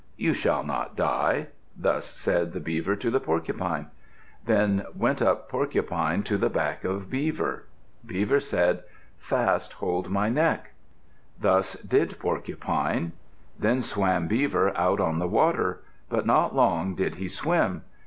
"You 0.17 0.33
shall 0.33 0.63
not 0.63 0.95
die." 0.95 1.49
Thus 1.77 2.17
said 2.19 2.53
the 2.53 2.59
Beaver 2.59 2.95
to 2.95 3.11
the 3.11 3.19
Porcupine. 3.19 3.91
Then 4.47 4.83
went 4.95 5.21
up 5.21 5.47
Porcupine 5.47 6.23
to 6.23 6.39
the 6.39 6.49
back 6.49 6.83
of 6.83 7.11
Beaver. 7.11 7.67
Beaver 8.03 8.39
said, 8.39 8.81
"Fast 9.19 9.73
hold 9.73 10.09
my 10.09 10.27
neck." 10.27 10.71
Thus 11.39 11.75
did 11.83 12.17
Porcupine. 12.17 13.11
Then 13.59 13.79
swam 13.83 14.25
Beaver 14.27 14.75
out 14.75 14.99
on 14.99 15.19
the 15.19 15.27
water. 15.27 15.83
But 16.09 16.25
not 16.25 16.55
long 16.55 16.95
did 16.95 17.17
he 17.17 17.27
swim. 17.27 17.83